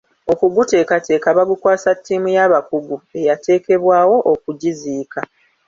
Okuguteekateeka 0.31 1.27
bagukwasa 1.37 1.89
ttiimu 1.97 2.29
y'abakugu 2.35 2.95
eyateekebwawo 3.17 4.17
okugiziika. 4.31 5.19